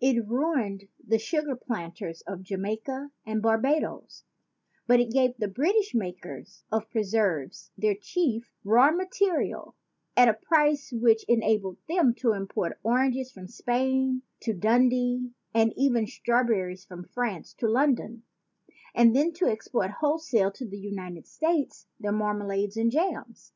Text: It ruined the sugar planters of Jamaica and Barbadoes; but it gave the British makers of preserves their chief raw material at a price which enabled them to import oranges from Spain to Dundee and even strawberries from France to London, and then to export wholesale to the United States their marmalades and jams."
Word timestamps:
It 0.00 0.26
ruined 0.26 0.88
the 1.06 1.18
sugar 1.18 1.54
planters 1.54 2.22
of 2.22 2.42
Jamaica 2.42 3.10
and 3.26 3.42
Barbadoes; 3.42 4.24
but 4.86 5.00
it 5.00 5.10
gave 5.12 5.36
the 5.36 5.48
British 5.48 5.94
makers 5.94 6.64
of 6.72 6.88
preserves 6.88 7.72
their 7.76 7.94
chief 7.94 8.50
raw 8.64 8.90
material 8.90 9.74
at 10.16 10.30
a 10.30 10.32
price 10.32 10.92
which 10.92 11.24
enabled 11.28 11.76
them 11.90 12.14
to 12.20 12.32
import 12.32 12.80
oranges 12.82 13.30
from 13.30 13.48
Spain 13.48 14.22
to 14.40 14.54
Dundee 14.54 15.34
and 15.52 15.74
even 15.76 16.06
strawberries 16.06 16.86
from 16.86 17.04
France 17.04 17.52
to 17.58 17.68
London, 17.68 18.22
and 18.94 19.14
then 19.14 19.30
to 19.34 19.46
export 19.46 19.90
wholesale 20.00 20.50
to 20.52 20.64
the 20.66 20.78
United 20.80 21.26
States 21.26 21.86
their 22.00 22.12
marmalades 22.12 22.78
and 22.78 22.90
jams." 22.90 23.52